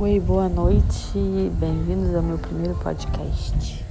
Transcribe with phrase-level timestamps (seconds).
[0.00, 1.18] Oi, boa noite,
[1.58, 3.84] bem-vindos ao meu primeiro podcast.